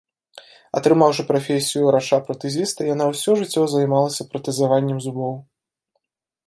[0.79, 5.35] Атрымаўшы прафесію ўрача-пратэзіста, яна ўсё жыццё займалася пратэзаваннем зубоў.